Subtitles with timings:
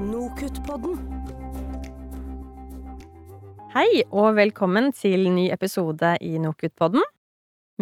[0.00, 0.96] Nokutt-podden.
[3.74, 7.04] Hei og velkommen til ny episode i Nokutt-podden.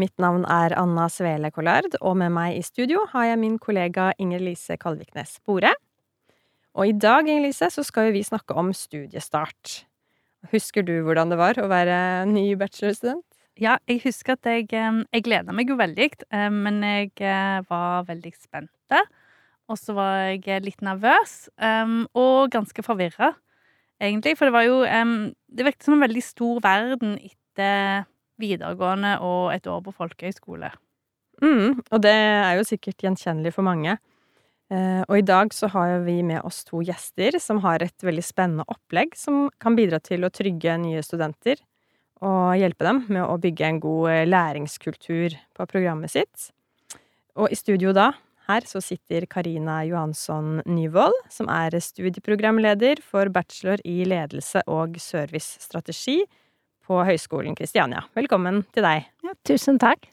[0.03, 4.09] Mitt navn er Anna Svele Collard, og med meg i studio har jeg min kollega
[4.19, 5.71] Inger Lise Kalviknes Bore.
[6.75, 9.85] Og i dag, Inger Lise, så skal vi snakke om studiestart.
[10.51, 13.23] Husker du hvordan det var å være ny bachelorstudent?
[13.63, 17.63] Ja, jeg husker at jeg, eh, jeg gleda meg jo veldig, eh, men jeg eh,
[17.71, 18.75] var veldig spent.
[19.69, 21.51] Og så var jeg litt nervøs,
[22.17, 23.35] og ganske forvirra,
[24.01, 24.33] egentlig.
[24.39, 28.07] For det var jo Det virket som en veldig stor verden etter
[28.41, 30.71] videregående og et år på folkehøyskole.
[31.43, 33.99] Mm, og det er jo sikkert gjenkjennelig for mange.
[34.71, 38.65] Og i dag så har vi med oss to gjester som har et veldig spennende
[38.69, 41.61] opplegg som kan bidra til å trygge nye studenter
[42.25, 46.51] og hjelpe dem med å bygge en god eh, læringskultur på programmet sitt.
[47.39, 48.11] Og i studio da,
[48.49, 56.23] her, så sitter Karina Johansson Nyvold, som er studieprogramleder for bachelor i ledelse og servicestrategi
[56.89, 58.07] på Høgskolen Kristiania.
[58.19, 59.09] Velkommen til deg.
[59.25, 60.09] Ja, tusen takk.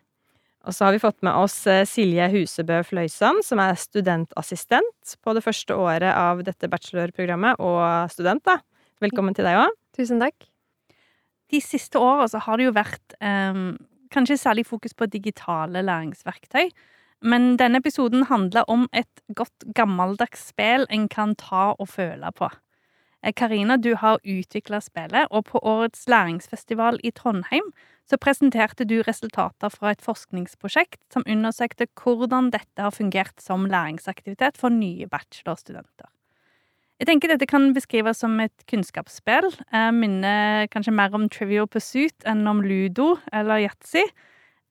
[0.66, 5.36] Og så har vi fått med oss eh, Silje Husebø Fløysand, som er studentassistent på
[5.38, 8.60] det første året av dette bachelorprogrammet, og student, da.
[9.04, 9.80] Velkommen til deg òg.
[9.96, 10.50] Tusen takk
[11.52, 13.76] de siste åra så har det jo vært um,
[14.14, 16.70] kanskje særlig fokus på digitale læringsverktøy.
[17.26, 22.52] Men denne episoden handler om et godt gammeldags spill en kan ta og føle på.
[23.26, 27.72] Eh, Karina, du har utvikla spillet, og på årets læringsfestival i Trondheim
[28.06, 34.60] så presenterte du resultater fra et forskningsprosjekt som undersøkte hvordan dette har fungert som læringsaktivitet
[34.62, 36.12] for nye bachelorstudenter.
[37.02, 39.50] Jeg tenker dette kan beskrives som et kunnskapsspill.
[39.74, 44.06] Jeg minner kanskje mer om Trivial Pursuit enn om Ludo eller Yatzy.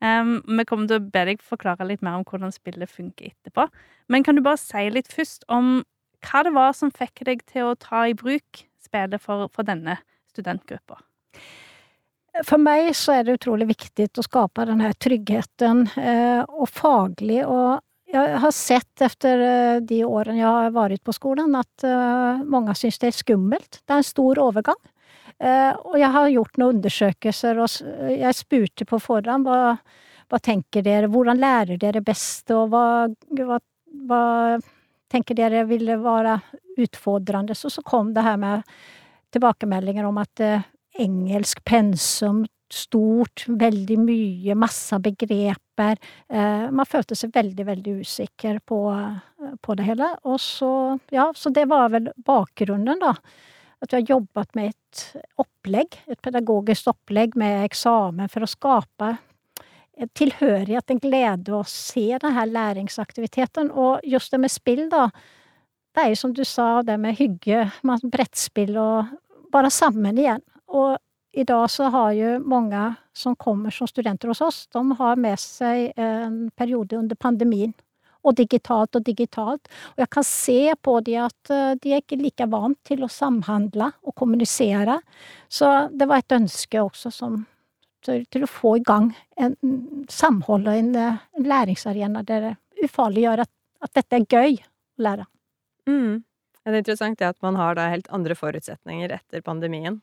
[0.03, 3.69] Um, vi kommer til å be deg forklare litt mer om hvordan spillet funker etterpå.
[4.12, 5.83] Men kan du bare si litt først om
[6.25, 9.98] hva det var som fikk deg til å ta i bruk spillet for, for denne
[10.33, 10.98] studentgruppa?
[12.42, 17.84] For meg så er det utrolig viktig å skape denne tryggheten, eh, og faglig og
[18.15, 22.75] jeg har sett efter eh, de årene jeg har vært på skolen, at eh, mange
[22.78, 23.81] syns det er skummelt.
[23.82, 24.78] Det er en stor overgang.
[25.44, 29.75] Eh, og jeg har gjort noen undersøkelser, og jeg spurte på forhånd hva,
[30.31, 32.84] hva tenker dere, hvordan lærer dere best, og hva,
[33.41, 33.60] hva,
[34.09, 34.25] hva
[35.12, 36.38] tenker dere ville være
[36.81, 37.56] utfordrende?
[37.59, 38.65] Så, så kom det her med
[39.34, 40.47] tilbakemeldinger om at
[41.03, 42.44] engelsk pensum
[42.75, 45.99] stort, veldig mye, masse begreper.
[46.28, 48.81] Eh, man følte seg veldig, veldig usikker på,
[49.61, 50.11] på, det hele.
[50.28, 50.71] Og så,
[51.15, 53.15] ja, så det var vel bakgrunnen, da.
[53.84, 55.05] At vi har jobbet med et
[55.41, 59.11] opplegg, et pedagogisk opplegg med eksamen for å skape
[60.19, 63.71] tilhørighet, en glede å se denne læringsaktiviteten.
[63.71, 65.09] Og just det med spill, da.
[65.94, 69.12] Det er jo som du sa, det med hygge, med brettspill og
[69.55, 70.43] bare sammen igjen.
[70.75, 70.97] Og
[71.34, 72.83] i dag så har jo mange
[73.15, 77.75] som kommer som studenter hos oss, de har med seg en periode under pandemien.
[78.25, 79.69] Og digitalt og digitalt.
[79.95, 83.11] Og jeg kan se på dem at eh, de er ikke like vant til å
[83.12, 85.01] samhandle og kommunisere.
[85.49, 87.43] Så det var et ønske også som,
[88.05, 89.57] til å få i gang en
[90.12, 92.55] samhold og en, eh, en læringsarena der det
[92.85, 93.53] ufarliggjør at,
[93.85, 95.29] at dette er gøy å lære.
[95.89, 96.25] Mm.
[96.65, 100.01] Det er interessant det at man har da helt andre forutsetninger etter pandemien.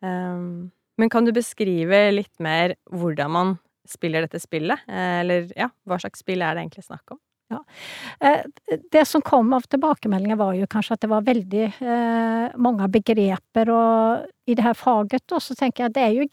[0.00, 3.56] Um, men kan du beskrive litt mer hvordan man
[3.88, 4.82] spiller dette spillet?
[4.88, 7.20] Eh, eller ja, hva slags spill er det egentlig snakk om?
[7.48, 7.64] Ja.
[8.20, 8.44] Eh,
[8.92, 13.72] det som kom av tilbakemeldinger, var jo kanskje at det var veldig eh, mange begreper
[13.72, 16.28] og i det her faget, og så tenker jeg at det er jo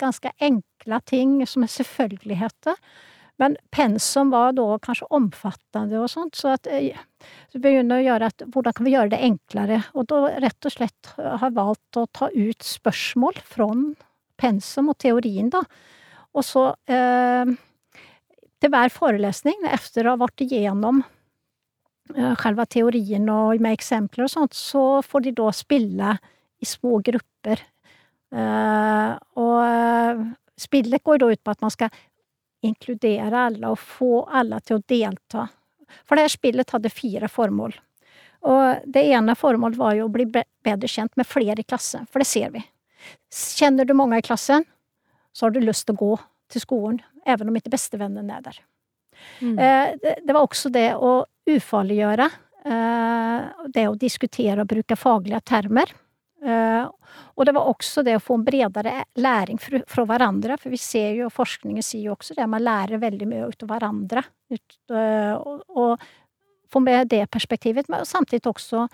[0.00, 2.80] ganske, enkle ting som er selvfølgeligheter.
[3.40, 6.96] Men pensum var da kanskje omfattende og sånt, så at eh,
[7.52, 9.82] vi begynner å gjøre at hvordan kan vi gjøre det enklere?
[9.92, 13.72] Og da rett og slett har valgt å ta ut spørsmål fra
[14.40, 15.60] pensum og teorien, da.
[16.36, 17.48] Og så eh,
[18.60, 21.02] til hver forelesning, etter å ha vært igjennom
[22.14, 26.14] eh, selve teorien og med eksempler og sånt, så får de da spille
[26.60, 27.64] i små grupper.
[28.30, 30.24] Eh, og eh,
[30.60, 32.00] spillet går da ut på at man skal
[32.66, 35.46] inkludere alle og få alle til å delta.
[36.04, 37.72] For det her spillet hadde fire formål.
[38.50, 42.22] Og det ene formålet var jo å bli bedre kjent med flere i klassen, for
[42.22, 42.62] det ser vi.
[43.32, 44.64] Kjenner du mange i klassen,
[45.32, 46.14] så har du lyst til å gå
[46.50, 48.60] til skolen, even om ikke bestevennen er der.
[49.40, 49.58] Mm.
[49.58, 52.28] Eh, det var også det å ufarliggjøre,
[52.64, 55.92] eh, det å diskutere og bruke faglige termer.
[56.40, 56.86] Eh,
[57.36, 61.18] og det var også det å få en bredere læring fra hverandre, for vi ser
[61.18, 64.24] jo, forskningen sier jo også det, man lærer veldig mye ut av hverandre.
[64.52, 66.10] Ut, eh, og, og
[66.72, 68.86] få med det perspektivet, men samtidig også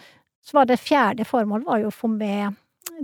[0.46, 2.54] så var det fjerde formålet var jo å få med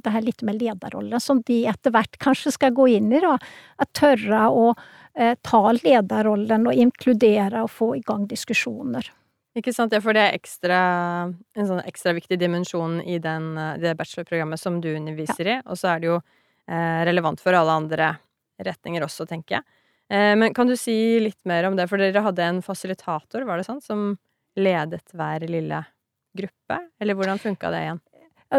[0.02, 3.34] det her litt med lederrollen, som de etter hvert kanskje skal gå inn i, da.
[3.82, 4.68] At tørre å
[5.12, 9.10] ta lederrollen og inkludere og få i gang diskusjoner.
[9.52, 10.76] Ikke sant, ja, for det er ekstra,
[11.28, 15.76] en sånn ekstra viktig dimensjon i den, eh, det bachelorprogrammet som du underviser i, og
[15.76, 18.14] så er det jo eh, relevant for alle andre
[18.64, 19.80] retninger også, tenker jeg.
[20.08, 23.60] Eh, men kan du si litt mer om det, for dere hadde en fasilitator, var
[23.60, 24.14] det sant, som
[24.56, 25.82] ledet hver lille
[26.36, 28.02] gruppe, eller hvordan funka det igjen?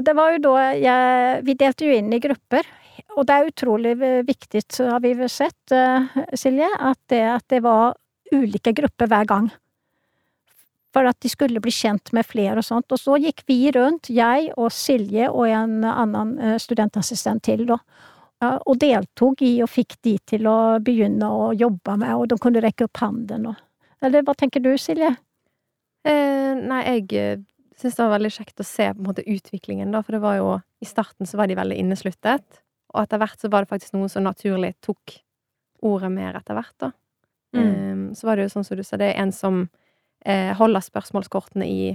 [0.03, 2.65] Det var jo da jeg Vi delte jo inn i grupper,
[3.13, 3.93] og det er utrolig
[4.25, 6.07] viktig, har vi sett, eh,
[6.39, 7.93] Silje, at det, at det var
[8.33, 9.51] ulike grupper hver gang
[10.93, 12.93] for at de skulle bli kjent med flere og sånt.
[12.93, 17.79] Og så gikk vi rundt, jeg og Silje og en annen eh, studentassistent til, da,
[18.43, 22.63] og deltok i og fikk de til å begynne å jobbe med, og de kunne
[22.63, 23.61] rekke opp hånden og
[24.03, 25.13] Eller hva tenker du, Silje?
[26.03, 27.43] Eh, nei, jeg eh,
[27.79, 30.35] syns det var veldig kjekt å se på en måte utviklingen, da, for det var
[30.41, 30.49] jo
[30.83, 32.59] I starten så var de veldig innesluttet,
[32.93, 35.17] og etter hvert så var det faktisk noen som naturlig tok
[35.83, 36.91] ordet mer etter hvert, da.
[37.53, 37.65] Mm.
[37.65, 39.65] Um, så var det jo sånn som du sa, det er en som
[40.25, 41.91] eh, holder spørsmålskortene i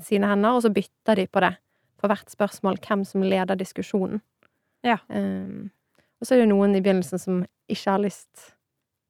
[0.00, 1.52] sine hender, og så bytter de på det
[2.00, 4.22] for hvert spørsmål hvem som leder diskusjonen.
[4.86, 4.98] Ja.
[5.08, 5.70] Um,
[6.18, 8.52] og så er det noen i begynnelsen som ikke har lyst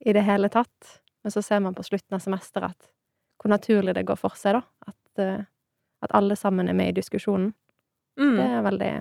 [0.04, 2.90] i det hele tatt, men så ser man på slutten av semesteret at
[3.40, 4.92] hvor naturlig det går for seg, da.
[4.92, 5.44] At, uh,
[6.04, 7.52] at alle sammen er med i diskusjonen.
[8.20, 8.36] Mm.
[8.36, 8.92] Det er veldig,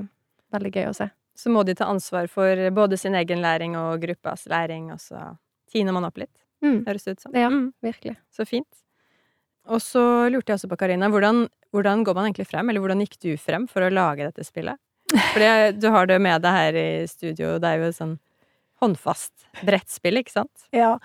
[0.55, 1.09] veldig gøy å se.
[1.37, 5.31] Så må de ta ansvar for både sin egen læring og gruppas læring, og så
[5.71, 6.33] tiner man opp litt.
[6.61, 6.83] Mm.
[6.85, 7.35] Høres det ut som.
[7.35, 7.71] Ja, mm.
[7.81, 8.15] virkelig.
[8.35, 8.69] Så fint.
[9.69, 13.03] Og så lurte jeg også på, Karina, hvordan, hvordan, går man egentlig frem, eller hvordan
[13.05, 14.81] gikk du frem for å lage dette spillet?
[15.11, 18.17] Fordi du har det med deg her i studio, det er jo et sånn
[18.81, 20.65] håndfast brettspill, ikke sant?
[20.73, 20.95] Ja.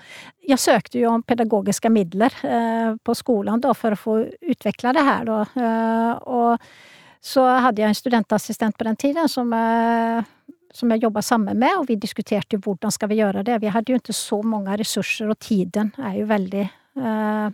[0.46, 5.04] Jeg søkte jo om pedagogiske midler eh, på skolen da, for å få utvikla det
[5.04, 5.40] her, da.
[5.60, 6.68] Eh, og
[7.26, 10.22] så hadde jeg en studentassistent på den tiden som, eh,
[10.72, 13.60] som jeg jobba sammen med, og vi diskuterte hvordan skal vi gjøre det.
[13.62, 17.48] Vi hadde jo ikke så mange ressurser, og tiden er jo veldig eh,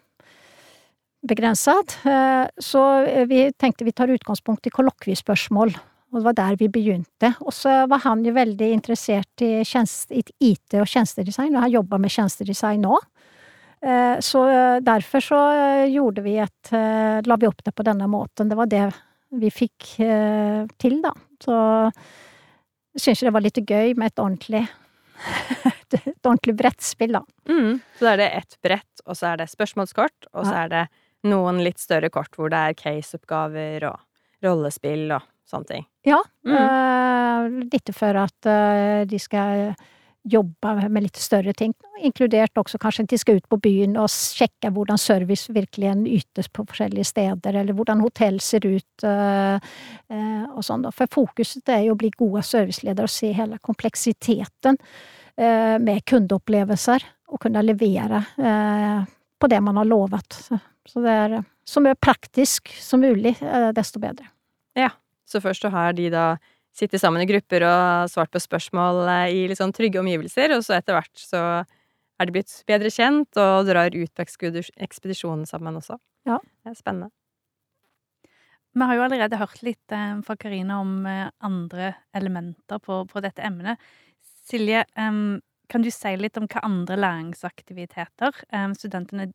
[1.24, 1.96] begrenset.
[2.04, 2.82] Eh, så
[3.30, 5.72] vi tenkte vi tar utgangspunkt i kollokviespørsmål.
[6.12, 7.30] Og det var der vi begynte.
[7.40, 11.72] Og så var han jo veldig interessert i, tjeneste, i IT og tjenestedesign, og han
[11.72, 12.98] jobber med tjenestedesign nå.
[13.80, 14.42] Eh, så
[14.84, 15.40] derfor så
[15.88, 16.74] gjorde vi et
[17.24, 18.52] La vi opp det på denne måten.
[18.52, 18.84] Det var det
[19.40, 19.94] vi fikk
[20.82, 21.12] til, da.
[21.42, 21.56] Så
[22.92, 24.66] jeg syns det var litt gøy med et ordentlig
[25.92, 27.22] et ordentlig brettspill, da.
[27.48, 27.80] Mm.
[27.98, 30.82] Så da er det ett brett, og så er det spørsmålskort, og så er det
[31.28, 34.00] noen litt større kort hvor det er caseoppgaver og
[34.42, 35.88] rollespill og sånne ting.
[36.08, 36.18] Ja.
[36.46, 36.56] Mm.
[36.56, 39.72] Uh, litt for at uh, de skal
[40.22, 41.72] jobbe med litt større ting,
[42.02, 46.50] inkludert også kanskje at de skal ut på byen og sjekke hvordan service virkelig ytes
[46.52, 49.58] på forskjellige steder, eller hvordan hotell ser ut, uh,
[50.52, 50.86] og sånn.
[50.94, 54.78] For fokuset er jo å bli gode serviceledere og se hele kompleksiteten
[55.32, 60.36] med kundeopplevelser, og kunne levere på det man har lovet.
[60.84, 63.32] Så det er så mye praktisk som mulig,
[63.72, 64.28] desto bedre.
[64.76, 64.90] Ja.
[65.24, 66.26] Så først så har de da
[66.72, 70.64] sittet sammen i grupper og svart på spørsmål eh, i litt sånn trygge omgivelser, og
[70.64, 71.42] så etter hvert så
[72.20, 75.98] er de blitt bedre kjent og drar ut på ekspedisjonen sammen også.
[76.28, 76.38] Ja.
[76.62, 77.12] Det er spennende.
[78.72, 83.24] Vi har jo allerede hørt litt eh, fra Karina om eh, andre elementer på, på
[83.24, 83.80] dette emnet.
[84.42, 88.40] Silje, kan du si litt om hva andre læringsaktiviteter
[88.74, 89.28] studentene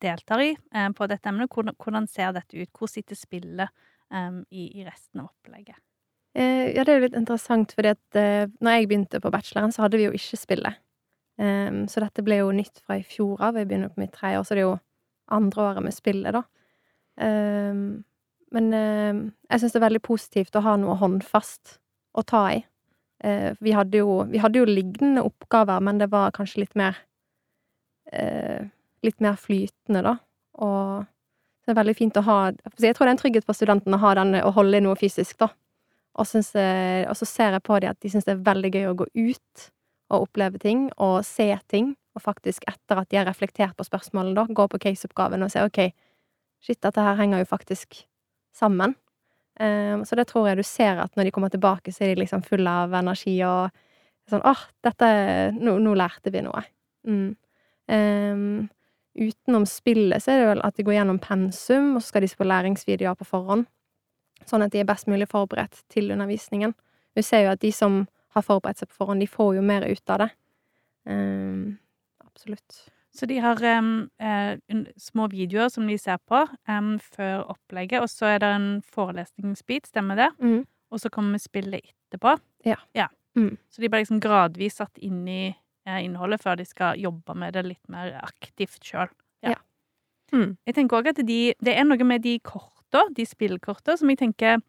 [0.00, 0.52] deltar i
[0.94, 1.50] på dette emnet?
[1.50, 2.70] Hvordan ser dette ut?
[2.70, 3.74] Hvor sitter spillet
[4.54, 5.74] i, i, resten av opplegget.
[6.34, 9.84] Eh, ja, det er litt interessant, fordi at eh, når jeg begynte på bacheloren, så
[9.84, 10.80] hadde vi jo ikke spillet.
[11.34, 13.56] Um, så dette ble jo nytt fra i fjor av.
[13.58, 14.74] Jeg begynner på mitt tredje år, så det er jo
[15.34, 16.42] andre året med spillet, da.
[17.18, 18.04] Um,
[18.54, 21.78] men uh, jeg syns det er veldig positivt å ha noe håndfast
[22.14, 22.60] å ta i.
[23.24, 27.02] Uh, vi, hadde jo, vi hadde jo lignende oppgaver, men det var kanskje litt mer
[28.14, 30.10] Litt mer flytende, da.
[30.62, 31.06] Og
[31.64, 34.02] det er veldig fint å ha Jeg tror det er en trygghet for studentene å
[34.02, 35.48] ha den, å holde i noe fysisk, da.
[36.14, 38.88] Og, jeg, og så ser jeg på dem at de syns det er veldig gøy
[38.90, 39.68] å gå ut
[40.12, 44.54] og oppleve ting, og se ting, og faktisk, etter at de har reflektert på spørsmålene,
[44.54, 45.80] gå på caseoppgaven og se OK,
[46.62, 48.04] shit, dette her henger jo faktisk
[48.54, 48.94] sammen.
[49.58, 52.22] Um, så det tror jeg du ser at når de kommer tilbake, så er de
[52.22, 53.74] liksom fulle av energi og
[54.30, 55.10] sånn åh, dette
[55.58, 56.62] nå, nå, lærte vi noe.
[57.06, 57.28] Mm.
[57.90, 58.64] Um,
[59.14, 62.30] Utenom spillet så er det vel at de går gjennom pensum, og så skal de
[62.32, 63.68] se på læringsvideoer på forhånd.
[64.48, 66.74] Sånn at de er best mulig forberedt til undervisningen.
[67.14, 69.86] Vi ser jo at de som har forberedt seg på forhånd, de får jo mer
[69.86, 70.30] ut av det.
[71.08, 71.78] Um,
[72.24, 72.84] absolutt.
[73.14, 74.54] Så de har um, uh,
[74.98, 79.86] små videoer som de ser på um, før opplegget, og så er det en forelesningsbit,
[79.92, 80.30] stemmer det?
[80.42, 80.64] Mm.
[80.90, 82.34] Og så kommer spillet etterpå.
[82.66, 82.80] Ja.
[83.38, 83.56] Mm.
[83.70, 87.56] Så de blir liksom gradvis satt inn i eh, innholdet før de skal jobbe med
[87.56, 89.10] det litt mer aktivt sjøl.
[89.42, 89.56] Ja.
[90.32, 90.56] Mm.
[90.66, 92.36] Jeg tenker òg at de, det er noe med de
[92.94, 94.60] korta, de spillkorta, som jeg tenker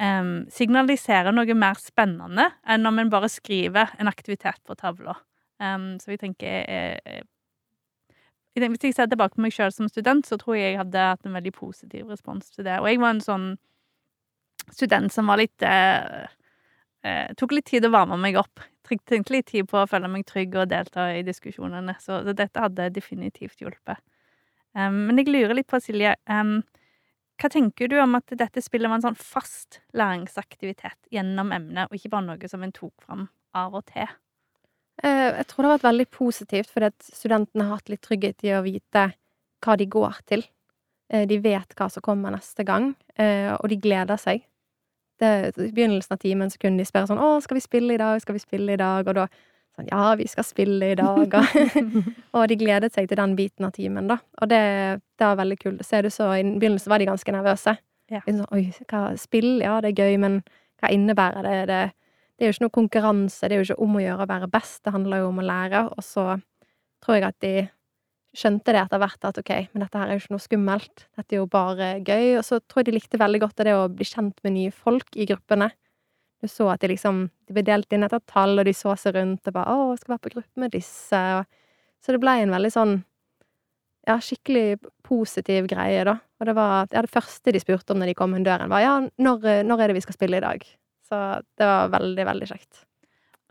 [0.00, 5.16] um, signaliserer noe mer spennende enn om en bare skriver en aktivitet på tavla.
[5.62, 7.22] Um, så jeg tenker eh, eh,
[8.54, 11.26] Hvis jeg ser tilbake på meg sjøl som student, så tror jeg jeg hadde hatt
[11.26, 12.80] en veldig positiv respons til det.
[12.80, 13.46] Og jeg var en sånn
[14.72, 16.26] student som var litt eh,
[17.06, 18.60] eh, Tok litt tid å varme meg opp.
[18.82, 21.94] Trengte litt tid på å føle meg trygg og delta i diskusjonene.
[22.00, 24.02] Så så dette hadde definitivt hjulpet.
[24.74, 26.62] Um, men jeg lurer litt på, Silje, um,
[27.42, 31.98] hva tenker du om at dette spillet var en sånn fast læringsaktivitet gjennom emnet, og
[31.98, 33.26] ikke bare noe som en tok fram
[33.58, 34.06] av og til?
[35.02, 38.44] Eh, Jeg tror det har vært veldig positivt, fordi at studentene har hatt litt trygghet
[38.46, 39.08] i å vite
[39.62, 40.44] hva de går til.
[41.10, 44.44] Eh, De vet hva som kommer neste gang, eh, og de gleder seg.
[45.18, 47.96] Det, I begynnelsen av timen så kunne de spørre sånn 'Å, skal vi spille i
[47.98, 48.20] dag?
[48.20, 49.26] Skal vi spille i dag?' Og da
[49.76, 51.46] sånn 'Ja, vi skal spille i dag', og,
[52.34, 54.18] og de gledet seg til den biten av timen, da.
[54.40, 54.62] Og det,
[55.18, 55.84] det var veldig kult.
[55.86, 57.76] Ser du så I begynnelsen var de ganske nervøse.
[58.10, 58.20] Ja.
[58.26, 59.60] Sånn, 'Oi, hva spill?
[59.64, 60.42] Ja, det er gøy, men
[60.80, 61.82] hva innebærer det?' det
[62.42, 64.48] det er jo ikke noe konkurranse, det er jo ikke om å gjøre å være
[64.50, 66.24] best, det handler jo om å lære, og så
[67.04, 67.52] tror jeg at de
[68.34, 71.36] skjønte det etter hvert at ok, men dette her er jo ikke noe skummelt, dette
[71.36, 74.08] er jo bare gøy, og så tror jeg de likte veldig godt det å bli
[74.08, 75.68] kjent med nye folk i gruppene.
[76.42, 79.14] Du så at de liksom, de ble delt inn etter tall, og de så seg
[79.16, 82.54] rundt og bare å, skal være på gruppe med disse, og så det ble en
[82.54, 82.96] veldig sånn,
[84.10, 88.10] ja, skikkelig positiv greie da, og det var, ja, det første de spurte om når
[88.10, 90.64] de kom inn døren var, ja, når, når er det vi skal spille i dag?
[91.06, 91.20] Så
[91.60, 92.82] det var veldig, veldig kjekt.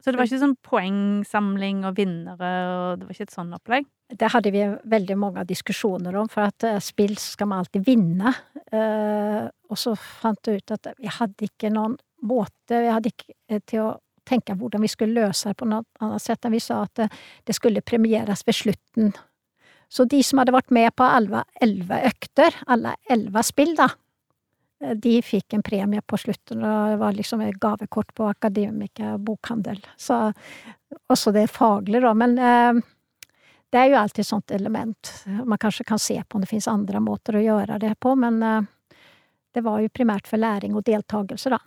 [0.01, 3.89] Så det var ikke sånn poengsamling og vinnere, og det var ikke et sånn opplegg?
[4.17, 8.33] Det hadde vi veldig mange diskusjoner om, for at eh, spill skal man alltid vinne.
[8.73, 13.33] Eh, og så fant jeg ut at vi hadde ikke noen måte, vi hadde ikke
[13.49, 13.91] eh, til å
[14.27, 17.09] tenke hvordan vi skulle løse det på noe annet sett enn vi sa at det,
[17.47, 19.11] det skulle premieres ved slutten.
[19.91, 23.89] Så de som hadde vært med på alle elleve økter, alle elleve spill, da,
[24.83, 29.17] eh, de fikk en premie på slutten, og det var liksom et gavekort på Akademika
[29.19, 29.81] bokhandel.
[29.97, 30.29] Så
[31.11, 32.13] også det faglige, da.
[32.15, 32.81] Men eh,
[33.71, 35.11] det er jo alltid et sånt element.
[35.43, 38.41] Man kanskje kan se på om det finnes andre måter å gjøre det på, men
[38.43, 38.71] eh,
[39.51, 41.59] det var jo primært for læring og deltakelse, da.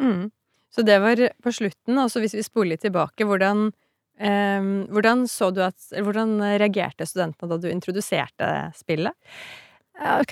[0.00, 0.30] Mm.
[0.72, 3.66] Så det var på slutten, altså hvis vi spoler litt tilbake, hvordan,
[4.18, 5.26] eh, hvordan
[5.60, 9.12] at Hvordan reagerte studentene da du introduserte spillet?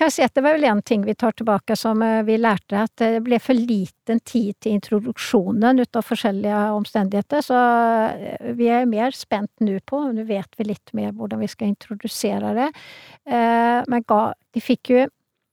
[0.09, 3.21] Si det var vel en ting vi tar tilbake som eh, vi lærte, at det
[3.23, 7.59] ble for liten tid til introduksjonen ut av forskjellige omstendigheter, så
[8.09, 11.71] eh, vi er mer spent nå på, nå vet vi litt mer hvordan vi skal
[11.71, 12.69] introdusere det.
[13.29, 15.07] Eh, Men de fikk jo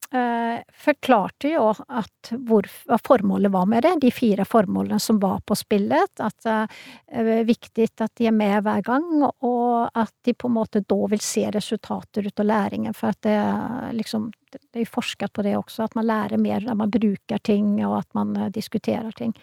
[0.09, 5.53] forklarte jo at hvor, hva formålet var med det, de fire formålene som var på
[5.59, 6.23] spillet.
[6.25, 9.05] At det er viktig at de er med hver gang,
[9.45, 12.97] og at de på en måte da vil se resultater ut av læringen.
[12.97, 16.65] For at det er liksom Det er forsket på det også, at man lærer mer
[16.65, 19.35] når man bruker ting, og at man eh, diskuterer ting.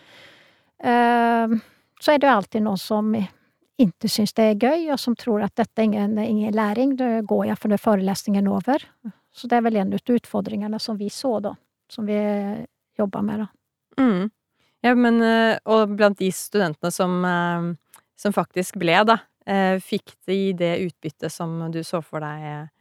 [0.81, 1.47] Eh,
[2.01, 3.13] Så er det jo alltid noen som
[3.79, 6.95] ikke syns det er gøy, og som tror at dette er ingen, ingen læring.
[6.97, 8.87] Da går jeg for når forelesningen er over.
[9.35, 11.51] Så det er vel en av utfordringene som vi så, da.
[11.91, 12.15] Som vi
[12.97, 13.47] jobba med, da.
[14.01, 14.29] Mm.
[14.85, 20.15] Ja, men eh, Og blant de studentene som, eh, som faktisk ble, da, eh, fikk
[20.29, 22.71] de det utbyttet som du så for deg?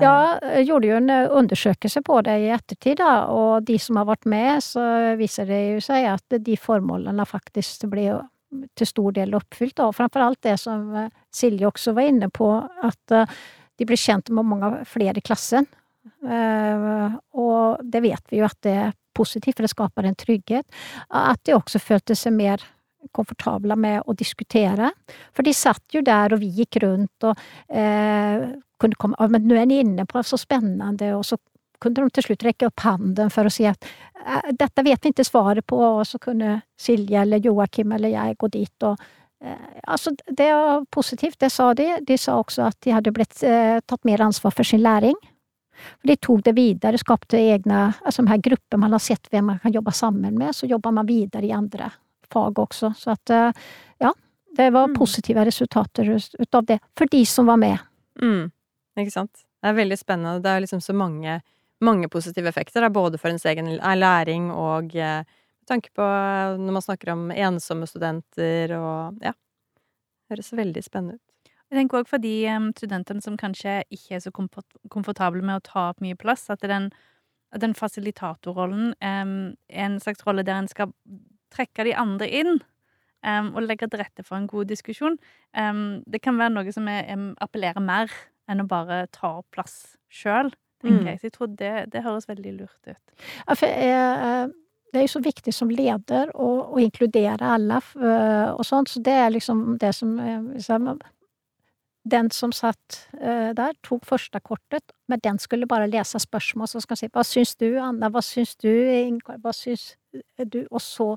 [0.00, 4.08] Ja, jeg gjorde jo en undersøkelse på det i ettertid, da, og de som har
[4.08, 4.82] vært med, så
[5.18, 8.14] viser det jo seg at de formålene faktisk ble
[8.48, 9.90] til stor del oppfylt, da.
[9.92, 10.88] Framfor alt det som
[11.28, 15.68] Silje også var inne på, at de ble kjent med mange flere i klassen.
[16.24, 20.66] Eh, Og det vet vi jo at det er positivt, for det skaper en trygghet.
[21.10, 22.62] At de også følte seg mer
[23.14, 24.92] komfortable med å diskutere.
[25.34, 27.38] For de satt jo der, og vi gikk rundt og
[27.70, 31.38] eh, kunne komme men nå er de inne på så spennende, og så
[31.82, 35.14] kunne de til slutt rekke opp handen for å si at eh, dette vet vi
[35.14, 38.98] ikke svaret på, og så kunne Silje eller Joakim eller jeg gå dit og
[39.42, 41.86] eh, Altså, det var positivt, det sa de.
[42.04, 45.16] De sa også at de hadde blitt eh, tatt mer ansvar for sin læring.
[46.02, 49.72] De tok det videre, skapte egne Altså de grupper man har sett hvem man kan
[49.72, 51.90] jobbe sammen med, så jobber man videre i andre
[52.32, 52.92] fag også.
[52.96, 53.52] Så at eh,
[54.00, 54.12] ja,
[54.56, 54.94] det var Mm.
[54.96, 56.08] positive resultater
[56.38, 57.78] ut av det, for de som var med.
[58.20, 58.50] Mm.
[58.98, 59.44] Ikke sant?
[59.62, 60.42] Det er veldig spennende.
[60.42, 61.40] Det er liksom så mange,
[61.80, 66.56] mange positive effekter, da, både for ens egen læring og eh, med tanke på eh,
[66.58, 69.32] når man snakker om ensomme studenter og ja.
[70.30, 71.27] Høres veldig spennende ut.
[71.70, 72.32] Jeg tenker òg for de
[72.78, 76.64] studentene som kanskje ikke er så komfort komfortable med å ta opp mye plass, at
[76.64, 76.88] den,
[77.52, 79.34] at den fasilitatorrollen um,
[79.68, 80.94] er en slags rolle der en skal
[81.54, 82.58] trekke de andre inn.
[83.26, 85.16] Um, og legge til rette for en god diskusjon.
[85.52, 87.08] Um, det kan være noe som er,
[87.42, 88.12] appellerer mer
[88.48, 91.06] enn å bare ta opp plass sjøl, tenker Mm.
[91.10, 91.18] jeg.
[91.18, 93.14] Så jeg tror det, det høres veldig lurt ut.
[93.48, 94.52] Ja, for, jeg,
[94.92, 99.02] det er jo så viktig som leder å, å inkludere alle eh, og sånt, så
[99.02, 100.62] det er liksom det som eh,
[102.08, 106.80] Den som satt uh, der, tok første kortet, men den skulle bare lese spørsmål, så
[106.80, 109.90] skal si hva syns du, Anna, hva syns du, Ingvar, hva syns
[110.48, 111.10] du, og så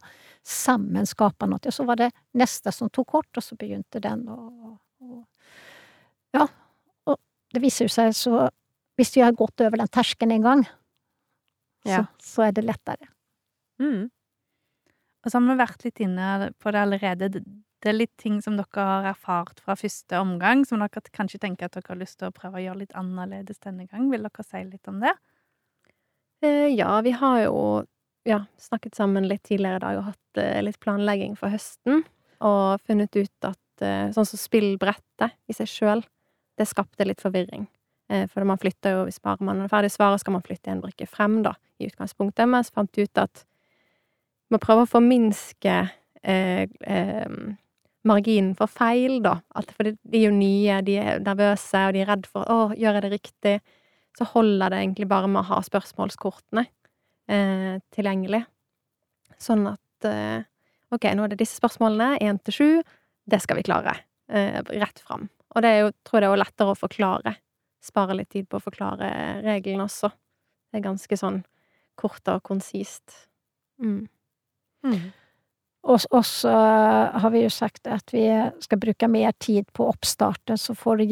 [0.43, 1.61] sammen skape noe.
[1.63, 4.39] Og så var det neste som tok kort, og så begynte den å
[5.01, 5.25] å-
[6.35, 6.45] Ja,
[7.07, 7.17] og
[7.53, 8.49] det viser jo seg så
[8.99, 10.61] Hvis vi har gått over den terskelen en gang,
[11.87, 12.03] Ja.
[12.03, 13.07] så, så er det lettere.
[13.81, 14.11] Mm.
[15.23, 17.29] Og så har vi vært litt inne på det allerede.
[17.81, 21.65] Det er litt ting som dere har erfart fra første omgang, som dere kanskje tenker
[21.65, 24.11] at dere har lyst til å prøve å gjøre litt annerledes denne gang.
[24.11, 25.15] Vil dere si litt om det?
[26.45, 27.57] Eh, ja, vi har jo
[28.27, 32.05] ja, snakket sammen litt tidligere i dag og hatt eh, litt planlegging for høsten.
[32.45, 36.05] Og funnet ut at eh, sånn som spillbrettet i seg sjøl,
[36.61, 37.69] det skapte litt forvirring.
[38.27, 41.05] For man flytter jo, hvis bare man er ferdig svaret, skal man flytte en brikke
[41.07, 42.43] frem, da, i utgangspunktet.
[42.51, 43.45] Men så fant vi ut at
[44.51, 45.75] vi må prøve å forminske
[46.27, 47.35] eh, eh,
[48.07, 49.37] marginen for feil, da.
[49.57, 52.47] At, for de, de er jo nye, de er nervøse, og de er redd for
[52.47, 53.59] 'Å, gjør jeg det riktig?'
[54.17, 56.65] Så holder det egentlig bare med å ha spørsmålskortene
[57.31, 58.41] eh, tilgjengelig.
[59.39, 60.43] Sånn at eh,
[60.91, 62.69] OK, nå er det disse spørsmålene, én til sju.
[63.23, 63.95] Det skal vi klare.
[64.27, 65.29] Eh, rett fram.
[65.55, 67.35] Og det er jo, tror jeg det er lettere å forklare.
[67.81, 69.07] Spare litt tid på å forklare
[69.45, 70.11] reglene også.
[70.71, 71.41] Det er ganske sånn
[71.99, 73.15] kort og konsist.
[73.81, 74.05] Mm.
[74.85, 75.09] Mm.
[75.83, 76.51] Og, så
[77.13, 78.27] har vi jo sagt at vi
[78.61, 81.05] skal bruke mer tid på oppstarten, så får du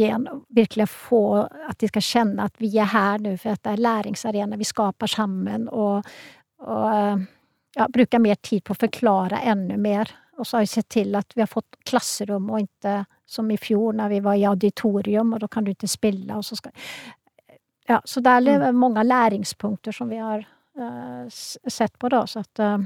[0.56, 3.82] virkelig få at de skal kjenne at vi er her nå, for at det er
[3.82, 6.06] læringsarena vi skaper sammen, og,
[6.62, 7.26] og
[7.76, 10.14] ja, bruke mer tid på å forklare enda mer.
[10.38, 13.58] Og så har vi sett til at vi har fått klasserom, og ikke som i
[13.58, 16.78] fjor når vi var i auditorium, og da kan du ikke spille, og så skal
[17.90, 20.44] Ja, så det er mange læringspunkter som vi har
[20.78, 22.84] uh, sett på, da, så at eh,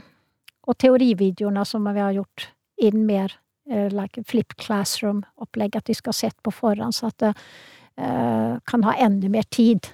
[0.63, 2.49] og teorivideoene som vi har gjort
[2.84, 3.36] inn mer
[3.71, 8.60] uh, like flip classroom-opplegg, at de skal ha sett på forhånd, så at det uh,
[8.69, 9.93] kan ha enda mer tid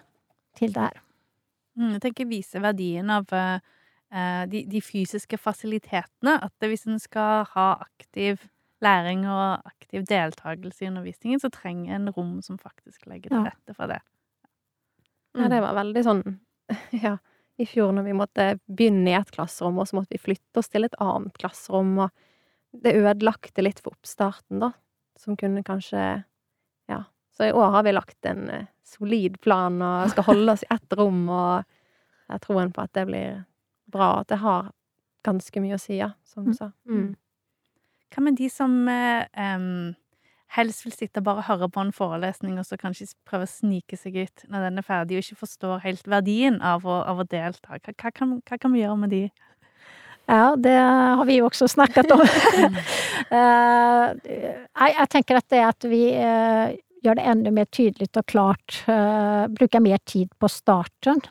[0.59, 1.01] til det her.
[1.79, 3.59] Mm, jeg tenker vise verdien av eh,
[4.11, 6.35] eh, de, de fysiske fasilitetene.
[6.43, 8.43] At hvis en skal ha aktiv
[8.83, 13.75] læring og aktiv deltakelse i undervisningen, så trenger en rom som faktisk legger til rette
[13.77, 14.01] for det.
[15.37, 16.23] Ja, det var veldig sånn
[17.05, 17.19] Ja,
[17.59, 20.69] i fjor når vi måtte begynne i et klasserom, og så måtte vi flytte oss
[20.71, 22.09] til et annet klasserom, og
[22.83, 24.71] det ødelagte litt for oppstarten, da,
[25.19, 26.23] som kunne kanskje
[26.89, 27.03] Ja.
[27.35, 30.73] Så i år har vi lagt en eh, solid plan og skal holde oss i
[30.73, 31.63] ett rom, og
[32.27, 33.45] jeg har troen på at det blir
[33.89, 34.71] bra, at det har
[35.25, 36.57] ganske mye å si, ja, som du Mm.
[36.57, 36.71] sa.
[36.87, 37.15] Mm.
[38.11, 39.95] Hva med de som em,
[40.55, 43.99] helst vil sitte og bare høre på en forelesning, og så kanskje prøve å snike
[43.99, 47.27] seg ut når den er ferdig, og ikke forstår helt verdien av å, av å
[47.29, 47.77] delta?
[47.77, 49.23] Hva, hva, kan, hva kan vi gjøre med de?
[50.29, 52.25] Ja, det har vi jo også snakket om.
[53.29, 54.05] Eh,
[54.89, 56.71] jeg tenker at det at vi eh,
[57.05, 61.21] gjør det enda mer tydelig og klart, eh, bruker mer tid på starten.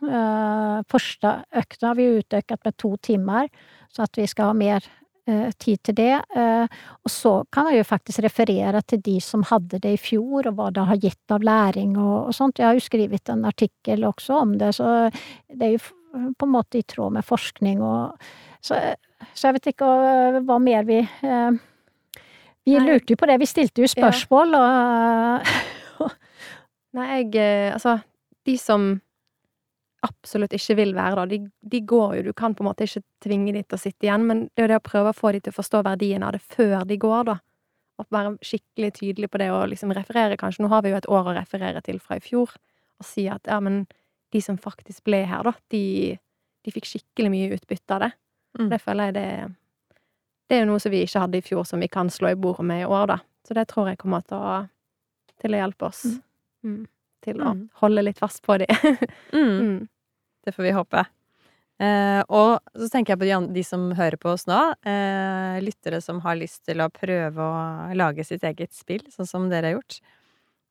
[0.92, 3.50] Første økta har vi utøket med to timer,
[3.90, 4.86] så at vi skal ha mer
[5.58, 6.14] tid til det.
[6.36, 6.66] Eh,
[7.04, 10.54] Og så kan jeg jo faktisk referere til de som hadde det i fjor, og
[10.58, 12.58] hva det har gitt av læring og, og sånt.
[12.58, 15.10] Jeg har jo skrevet en artikkel også om det, så
[15.52, 18.16] det er jo på en måte i tråd med forskning og
[18.64, 18.78] så,
[19.36, 21.02] så jeg vet ikke øh, hva mer vi
[22.68, 22.84] Vi Nei.
[22.84, 26.08] lurte jo på det, vi stilte jo spørsmål, og
[26.96, 27.98] Nei, jeg eh, Altså,
[28.48, 28.88] de som
[30.06, 31.40] absolutt ikke vil være da, de,
[31.72, 34.26] de går jo Du kan på en måte ikke tvinge de til å sitte igjen,
[34.28, 36.36] men det er jo det å prøve å få de til å forstå verdien av
[36.36, 37.38] det før de går, da.
[37.98, 40.62] Og være skikkelig tydelig på det og liksom referere, kanskje.
[40.62, 42.52] Nå har vi jo et år å referere til fra i fjor,
[42.98, 43.86] og si at ja, men
[44.34, 46.14] de som faktisk ble her, da, de,
[46.64, 48.12] de fikk skikkelig mye utbytte av det.
[48.58, 48.68] Mm.
[48.70, 49.30] Det føler jeg det
[50.48, 52.38] Det er jo noe som vi ikke hadde i fjor, som vi kan slå i
[52.38, 53.18] bordet med i år, da.
[53.44, 54.54] Så det tror jeg kommer til å,
[55.42, 56.04] til å hjelpe oss.
[56.64, 56.86] Mm.
[57.24, 57.68] Til å Mm.
[57.82, 58.66] holde litt fast på de.
[59.32, 59.54] Mm.
[59.60, 59.88] mm.
[60.46, 61.04] Det får vi håpe.
[61.80, 64.58] Eh, og så tenker jeg på de, de som hører på oss nå.
[64.82, 69.48] Eh, lyttere som har lyst til å prøve å lage sitt eget spill, sånn som
[69.50, 70.00] dere har gjort.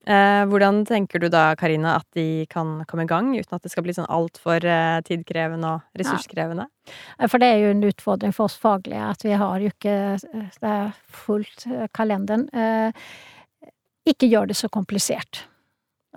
[0.08, 3.72] Eh, hvordan tenker du da, Karina, at de kan komme i gang uten at det
[3.74, 6.68] skal bli sånn altfor eh, tidkrevende og ressurskrevende?
[7.28, 9.98] For det er jo en utfordring for oss faglige at vi har jo ikke
[10.62, 12.48] det er fullt eh, kalenderen.
[12.56, 12.92] Eh,
[14.08, 15.44] ikke gjør det så komplisert.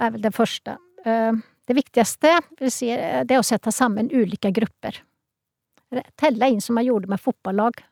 [0.00, 0.78] Er vel det første.
[1.04, 1.32] Eh,
[1.68, 5.02] det viktigste vil si, eh, det er å sette sammen ulike grupper.
[6.16, 7.82] Telle inn som man gjorde med fotballag.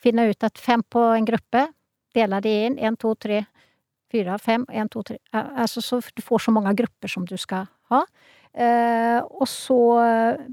[0.00, 1.68] Finne ut at fem på en gruppe,
[2.14, 2.78] dele det inn.
[2.78, 3.44] Én, to, tre,
[4.10, 4.66] fire, fem.
[4.66, 5.18] én, to, tre.
[5.32, 8.04] Altså så du får så mange grupper som du skal ha.
[8.52, 9.78] Eh, og så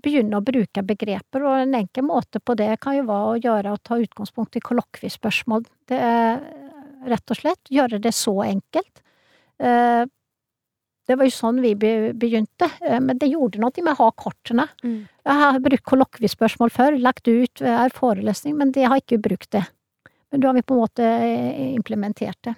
[0.03, 3.73] begynne å bruke begreper, og en enkel måte på det kan jo være å gjøre
[3.73, 5.65] å ta utgangspunkt i kollokviespørsmål.
[5.89, 5.97] Det
[7.07, 9.01] rett og slett gjøre det så enkelt.
[11.07, 14.11] Eh, det var jo sånn vi begynte, eh, men det gjorde noe med å ha
[14.11, 14.67] kortene.
[14.83, 14.99] Mm.
[15.07, 19.65] Jeg har brukt kollokviespørsmål før, lagt ut er forelesning, men det har ikke brukt det.
[20.31, 21.09] Men da har vi på en måte
[21.71, 22.55] implementert det.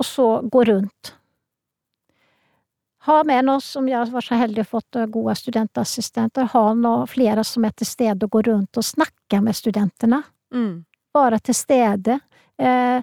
[0.00, 1.14] Og så gå rundt
[3.08, 7.44] ha med noe som jeg var så heldig å fått gode studentassistenter, ha noe, flere
[7.48, 10.22] som er til stede og går rundt og snakker med studentene.
[10.52, 10.84] Mm.
[11.14, 12.18] Bare til stede.
[12.60, 13.00] Eh,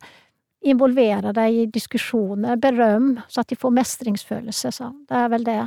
[0.66, 4.72] involvere deg i diskusjoner, berøm, så at de får mestringsfølelse.
[4.74, 5.58] Så det er vel det.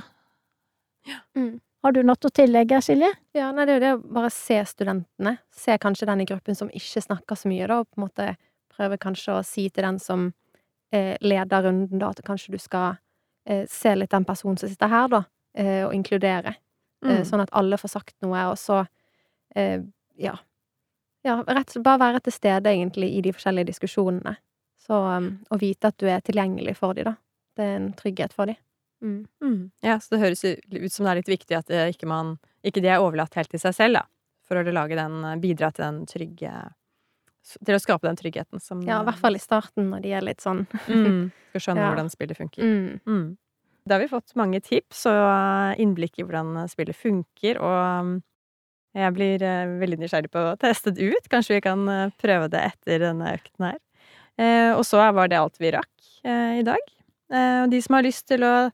[1.09, 1.21] Ja.
[1.39, 1.59] Mm.
[1.81, 3.09] Har du noe å tillegge, Silje?
[3.37, 5.39] Ja, nei, det er jo det å bare se studentene.
[5.57, 8.27] Se kanskje den i gruppen som ikke snakker så mye, da, og på en måte
[8.75, 10.27] prøve kanskje å si til den som
[10.93, 12.99] eh, leder runden, da, at kanskje du skal
[13.49, 15.23] eh, se litt den personen som sitter her, da,
[15.57, 16.53] eh, og inkludere.
[17.07, 17.25] Eh, mm.
[17.31, 18.83] Sånn at alle får sagt noe, og så
[19.57, 19.81] eh,
[20.21, 20.37] ja.
[21.25, 24.37] Ja, rett, bare være til stede, egentlig, i de forskjellige diskusjonene.
[24.91, 27.15] Så um, å vite at du er tilgjengelig for dem, da.
[27.55, 28.59] Det er en trygghet for dem.
[29.01, 29.21] Mm.
[29.41, 29.61] Mm.
[29.87, 32.35] Ja, så det høres ut som det er litt viktig at ikke, man,
[32.67, 34.05] ikke de er overlatt helt til seg selv, da.
[34.51, 36.53] For å lage den, bidra til den trygge
[37.41, 40.25] til å skape den tryggheten som Ja, i hvert fall i starten, når de er
[40.27, 41.93] litt sånn mm, Skal skjønne ja.
[41.93, 42.67] hvordan spillet funker.
[42.67, 42.99] Mm.
[43.07, 43.29] Mm.
[43.89, 48.19] Da har vi fått mange tips og innblikk i hvordan spillet funker, og
[48.95, 51.29] jeg blir eh, veldig nysgjerrig på å teste det ut.
[51.33, 53.79] Kanskje vi kan eh, prøve det etter denne økten her.
[54.41, 55.89] Eh, og så var det alt vi rakk
[56.21, 56.83] i dag.
[57.33, 58.69] Og de som har lyst til å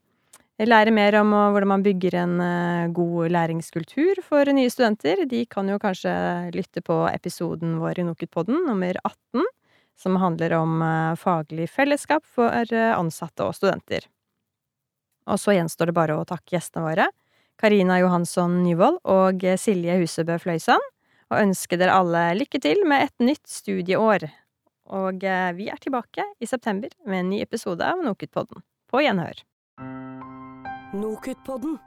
[0.65, 5.69] lære mer om hvordan man bygger en eh, god læringskultur for nye studenter, de kan
[5.69, 6.13] jo kanskje
[6.55, 9.45] lytte på episoden vår i NOKUT-podden, nummer 18,
[10.01, 14.09] som handler om eh, faglig fellesskap for eh, ansatte og studenter.
[15.27, 17.11] Og så gjenstår det bare å takke gjestene våre,
[17.61, 20.93] Karina Johansson Nyvold og Silje Husebø Fløysand,
[21.33, 24.29] og ønske dere alle lykke til med et nytt studieår.
[24.87, 25.25] Og
[25.59, 28.63] vi er tilbake i september med en ny episode av NOKUT-podden.
[28.87, 29.43] På gjenhør.
[30.97, 31.79] Nokutpodden.